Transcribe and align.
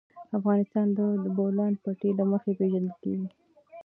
افغانستان 0.37 0.87
د 0.97 0.99
د 1.23 1.25
بولان 1.37 1.73
پټي 1.83 2.09
له 2.19 2.23
مخې 2.31 2.51
پېژندل 2.59 2.95
کېږي. 3.03 3.27